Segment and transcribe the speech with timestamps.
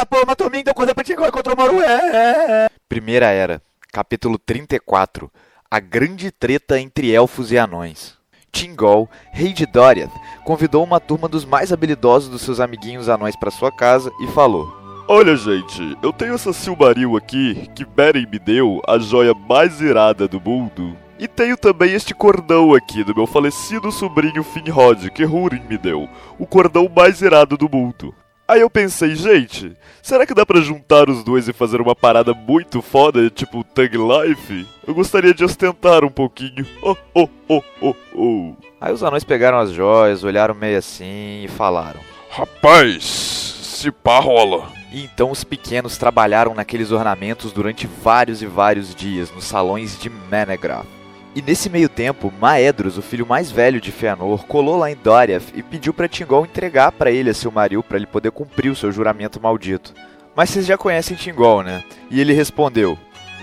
[0.00, 2.68] escapou, uma turminha deu coisa pra e encontrou Morué.
[2.88, 3.60] Primeira Era,
[3.92, 5.30] capítulo 34
[5.70, 8.18] A Grande Treta entre Elfos e Anões.
[8.50, 10.10] Tingol, rei de Doriath,
[10.44, 14.74] convidou uma turma dos mais habilidosos dos seus amiguinhos anões para sua casa e falou:
[15.06, 20.26] Olha, gente, eu tenho essa Silmaril aqui que Beren me deu, a joia mais irada
[20.26, 20.96] do mundo.
[21.18, 26.08] E tenho também este cordão aqui do meu falecido sobrinho Finrod, que Húrin me deu,
[26.38, 28.14] o cordão mais irado do mundo.
[28.50, 32.34] Aí eu pensei, gente, será que dá pra juntar os dois e fazer uma parada
[32.34, 34.66] muito foda, tipo Tug Life?
[34.84, 36.66] Eu gostaria de ostentar um pouquinho.
[36.82, 38.54] Oh, oh, oh, oh, oh.
[38.80, 44.72] Aí os anões pegaram as joias, olharam meio assim e falaram: Rapaz, se pá rola.
[44.90, 50.10] E então os pequenos trabalharam naqueles ornamentos durante vários e vários dias nos salões de
[50.10, 50.99] Menegrath.
[51.32, 55.52] E nesse meio tempo, Maedros, o filho mais velho de Fëanor, colou lá em Doriath
[55.54, 58.90] e pediu para Tingol entregar para ele a Silmaril para ele poder cumprir o seu
[58.90, 59.94] juramento maldito.
[60.34, 61.84] Mas vocês já conhecem Tingol, né?
[62.10, 62.98] E ele respondeu: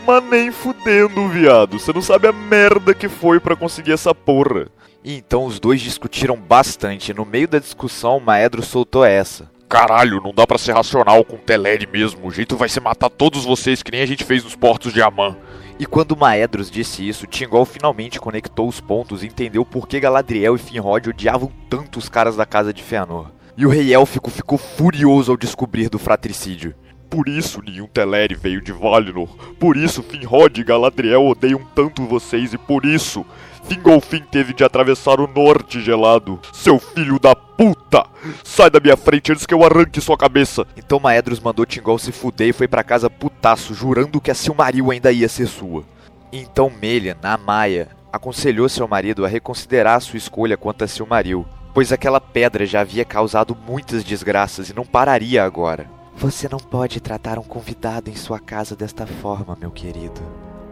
[0.06, 1.80] Mas nem fudendo, viado.
[1.80, 4.68] Você não sabe a merda que foi para conseguir essa porra.
[5.02, 7.14] E então os dois discutiram bastante.
[7.14, 9.50] No meio da discussão, Maedro soltou essa.
[9.70, 12.28] Caralho, não dá pra ser racional com Teled mesmo.
[12.28, 15.02] O jeito vai ser matar todos vocês que nem a gente fez nos portos de
[15.02, 15.36] Amã.
[15.78, 20.56] E quando Maedros disse isso, Tingol finalmente conectou os pontos e entendeu por que Galadriel
[20.56, 23.30] e Finrod odiavam tanto os caras da casa de Fëanor.
[23.58, 26.74] E o rei élfico ficou furioso ao descobrir do fratricídio.
[27.10, 29.30] Por isso nenhum Teleri veio de Valinor.
[29.60, 33.26] Por isso Finrod e Galadriel odeiam tanto vocês e por isso
[33.64, 36.40] Fingolfin teve de atravessar o norte gelado.
[36.54, 38.06] Seu filho da puta!
[38.44, 40.66] Sai da minha frente antes que eu arranque sua cabeça!
[40.78, 44.92] Então Maedros mandou Tingol se fuder e foi para casa putaço, jurando que a Silmaril
[44.92, 45.84] ainda ia ser sua.
[46.32, 51.92] Então Melian, a Maia, aconselhou seu marido a reconsiderar sua escolha quanto a Silmaril, pois
[51.92, 55.97] aquela pedra já havia causado muitas desgraças e não pararia agora.
[56.20, 60.20] Você não pode tratar um convidado em sua casa desta forma, meu querido.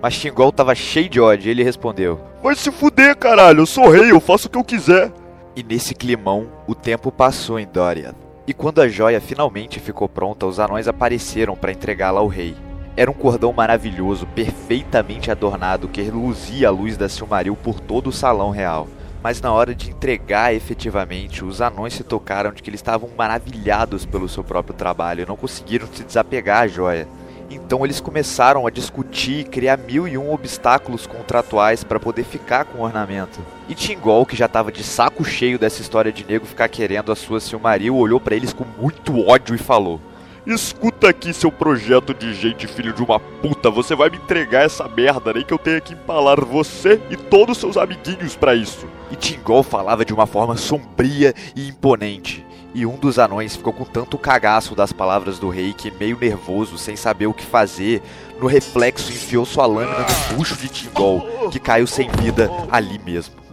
[0.01, 3.91] Mas Tingol tava cheio de ódio e ele respondeu: Vai se fuder, caralho, eu sou
[3.91, 5.13] rei, eu faço o que eu quiser.
[5.55, 8.15] E nesse climão, o tempo passou em Dorian.
[8.47, 12.55] E quando a joia finalmente ficou pronta, os anões apareceram para entregá-la ao rei.
[12.97, 18.13] Era um cordão maravilhoso, perfeitamente adornado, que reluzia a luz da Silmaril por todo o
[18.13, 18.87] salão real.
[19.25, 24.05] Mas na hora de entregar efetivamente, os anões se tocaram de que eles estavam maravilhados
[24.05, 27.07] pelo seu próprio trabalho e não conseguiram se desapegar à joia.
[27.49, 32.65] Então eles começaram a discutir e criar mil e um obstáculos contratuais para poder ficar
[32.65, 33.39] com o ornamento.
[33.67, 37.15] E Tingol, que já estava de saco cheio dessa história de nego ficar querendo a
[37.15, 39.99] sua Silmaril, olhou para eles com muito ódio e falou:
[40.45, 44.87] Escuta aqui, seu projeto de gente filho de uma puta, você vai me entregar essa
[44.87, 48.85] merda, nem que eu tenha que empalar você e todos seus amiguinhos para isso.
[49.09, 52.45] E Tingol falava de uma forma sombria e imponente.
[52.75, 56.77] E um dos anões ficou com tanto cagaço das palavras do rei que, meio nervoso,
[56.77, 58.03] sem saber o que fazer,
[58.39, 63.44] no reflexo enfiou sua lâmina no bucho de Tingol, que caiu sem vida ali mesmo.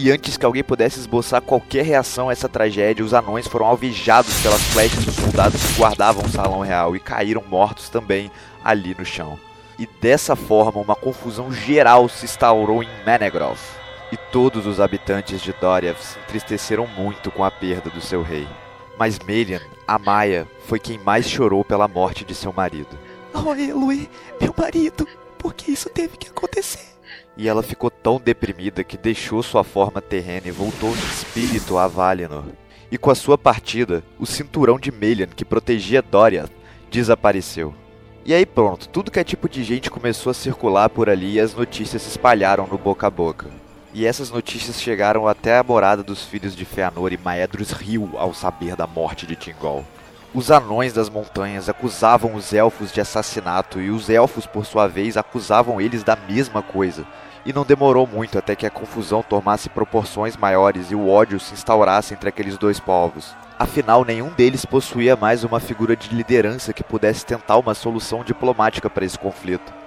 [0.00, 4.32] E antes que alguém pudesse esboçar qualquer reação a essa tragédia, os anões foram alvejados
[4.42, 8.30] pelas flechas dos soldados que guardavam o salão real e caíram mortos também
[8.62, 9.36] ali no chão.
[9.76, 13.58] E dessa forma, uma confusão geral se instaurou em Menegroth.
[14.12, 18.46] E todos os habitantes de Doriath se entristeceram muito com a perda do seu rei.
[18.96, 22.96] Mas Melian, a Maia, foi quem mais chorou pela morte de seu marido.
[23.34, 24.08] Oh, Eloy,
[24.40, 26.97] meu marido, por que isso teve que acontecer?
[27.38, 31.86] E ela ficou tão deprimida que deixou sua forma terrena e voltou em espírito a
[31.86, 32.42] Valinor.
[32.90, 36.50] E com a sua partida, o cinturão de Melian que protegia Doriath
[36.90, 37.72] desapareceu.
[38.24, 41.40] E aí pronto, tudo que é tipo de gente começou a circular por ali e
[41.40, 43.46] as notícias se espalharam no boca a boca.
[43.94, 48.34] E essas notícias chegaram até a morada dos filhos de Fëanor e Maedros riu ao
[48.34, 49.84] saber da morte de Tingol.
[50.34, 55.16] Os anões das montanhas acusavam os elfos de assassinato e os elfos, por sua vez,
[55.16, 57.06] acusavam eles da mesma coisa.
[57.44, 61.54] E não demorou muito até que a confusão tomasse proporções maiores e o ódio se
[61.54, 63.34] instaurasse entre aqueles dois povos.
[63.58, 68.88] Afinal, nenhum deles possuía mais uma figura de liderança que pudesse tentar uma solução diplomática
[68.90, 69.78] para esse conflito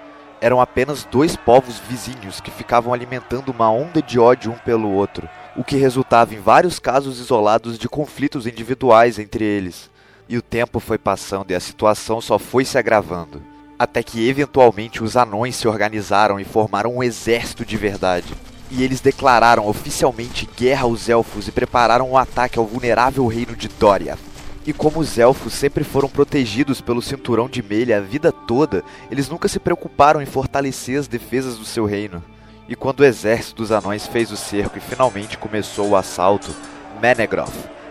[0.42, 5.30] eram apenas dois povos vizinhos que ficavam alimentando uma onda de ódio um pelo outro,
[5.56, 9.90] o que resultava em vários casos isolados de conflitos individuais entre eles.
[10.28, 13.44] E o tempo foi passando e a situação só foi se agravando,
[13.82, 18.32] até que eventualmente os anões se organizaram e formaram um exército de verdade.
[18.70, 23.68] E eles declararam oficialmente guerra aos elfos e prepararam um ataque ao vulnerável reino de
[23.68, 24.20] Dória.
[24.68, 29.28] E como os elfos sempre foram protegidos pelo cinturão de Melha a vida toda, eles
[29.28, 32.24] nunca se preocuparam em fortalecer as defesas do seu reino.
[32.70, 36.54] E quando o exército dos anões fez o cerco e finalmente começou o assalto,
[37.02, 37.50] Menegroth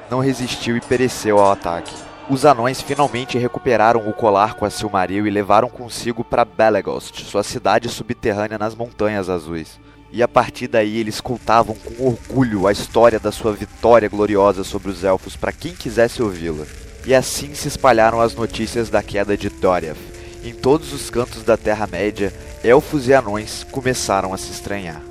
[0.08, 2.09] não resistiu e pereceu ao ataque.
[2.30, 7.42] Os anões finalmente recuperaram o colar com a Silmaril e levaram consigo para Belegost, sua
[7.42, 9.80] cidade subterrânea nas Montanhas Azuis.
[10.12, 14.90] E a partir daí eles contavam com orgulho a história da sua vitória gloriosa sobre
[14.90, 16.66] os elfos para quem quisesse ouvi-la.
[17.04, 19.98] E assim se espalharam as notícias da queda de Doriath.
[20.44, 25.09] Em todos os cantos da Terra-média, elfos e anões começaram a se estranhar.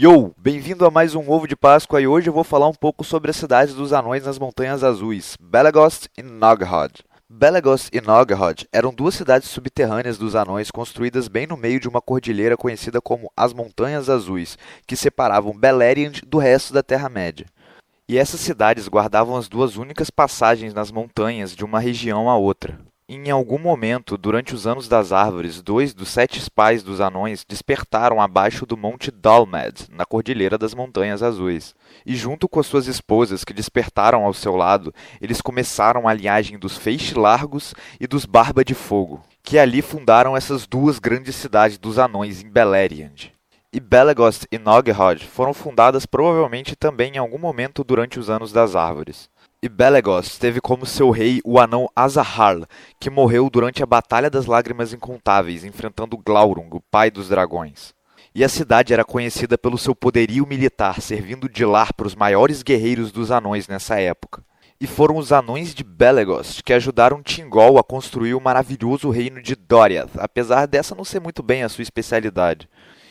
[0.00, 3.02] Yo, bem-vindo a mais um Ovo de Páscoa e hoje eu vou falar um pouco
[3.02, 7.02] sobre as cidades dos anões nas Montanhas Azuis, Belegost e Noghod.
[7.28, 12.00] Belegost e Noghod eram duas cidades subterrâneas dos anões construídas bem no meio de uma
[12.00, 14.56] cordilheira conhecida como as Montanhas Azuis,
[14.86, 17.46] que separavam Beleriand do resto da Terra-média.
[18.08, 22.78] E essas cidades guardavam as duas únicas passagens nas montanhas de uma região à outra.
[23.10, 28.20] Em algum momento, durante os Anos das Árvores, dois dos sete pais dos anões despertaram
[28.20, 31.74] abaixo do Monte Dalmed, na Cordilheira das Montanhas Azuis.
[32.04, 36.58] E junto com as suas esposas que despertaram ao seu lado, eles começaram a linhagem
[36.58, 41.78] dos Feixe Largos e dos Barba de Fogo, que ali fundaram essas duas grandes cidades
[41.78, 43.32] dos anões em Beleriand.
[43.72, 48.76] E Belegost e Noghod foram fundadas provavelmente também em algum momento durante os Anos das
[48.76, 49.30] Árvores.
[49.60, 52.60] E Belegost teve como seu rei o anão Azahar,
[53.00, 57.92] que morreu durante a Batalha das Lágrimas Incontáveis, enfrentando Glaurung, o pai dos dragões.
[58.32, 62.62] E a cidade era conhecida pelo seu poderio militar, servindo de lar para os maiores
[62.62, 64.44] guerreiros dos anões nessa época.
[64.80, 69.56] E foram os anões de Belegost que ajudaram Tingol a construir o maravilhoso reino de
[69.56, 72.68] Doriath, apesar dessa não ser muito bem a sua especialidade.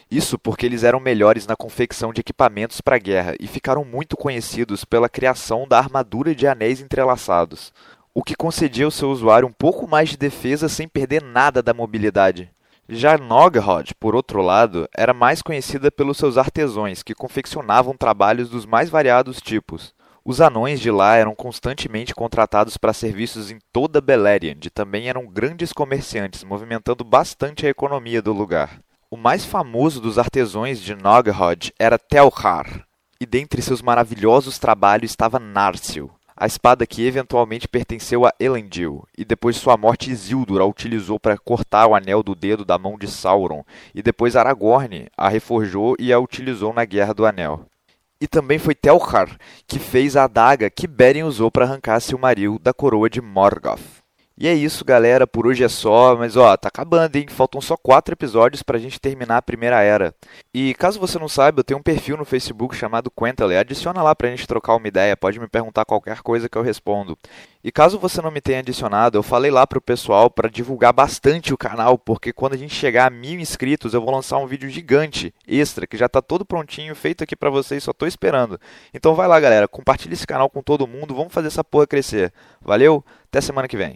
[0.09, 4.15] Isso porque eles eram melhores na confecção de equipamentos para a guerra e ficaram muito
[4.15, 7.73] conhecidos pela criação da armadura de anéis entrelaçados,
[8.13, 11.73] o que concedia ao seu usuário um pouco mais de defesa sem perder nada da
[11.73, 12.49] mobilidade.
[12.89, 18.65] Já Noghod, por outro lado, era mais conhecida pelos seus artesãos, que confeccionavam trabalhos dos
[18.65, 19.93] mais variados tipos.
[20.23, 25.27] Os anões de lá eram constantemente contratados para serviços em toda Beleriand e também eram
[25.27, 28.79] grandes comerciantes, movimentando bastante a economia do lugar.
[29.09, 32.85] O mais famoso dos artesãos de Noghod era Telhar,
[33.21, 39.23] e dentre seus maravilhosos trabalhos estava Narsil, a espada que eventualmente pertenceu a Elendil, e
[39.23, 42.97] depois de sua morte Isildur a utilizou para cortar o anel do dedo da mão
[42.97, 43.63] de Sauron,
[43.95, 47.65] e depois Aragorn a reforjou e a utilizou na Guerra do Anel.
[48.19, 52.73] E também foi Telhar que fez a adaga que Beren usou para arrancar Silmaril da
[52.73, 54.05] coroa de Morgoth.
[54.39, 55.25] E é isso, galera.
[55.25, 56.15] Por hoje é só.
[56.15, 57.25] Mas ó, tá acabando, hein?
[57.27, 60.13] Faltam só quatro episódios pra gente terminar a primeira era.
[60.53, 63.57] E caso você não saiba, eu tenho um perfil no Facebook chamado Quentale.
[63.57, 65.17] Adiciona lá pra gente trocar uma ideia.
[65.17, 67.17] Pode me perguntar qualquer coisa que eu respondo.
[67.63, 71.53] E caso você não me tenha adicionado, eu falei lá pro pessoal para divulgar bastante
[71.53, 74.69] o canal, porque quando a gente chegar a mil inscritos, eu vou lançar um vídeo
[74.69, 78.59] gigante, extra, que já tá todo prontinho, feito aqui pra vocês, só tô esperando.
[78.93, 82.31] Então vai lá, galera, compartilha esse canal com todo mundo, vamos fazer essa porra crescer.
[82.61, 83.95] Valeu, até semana que vem.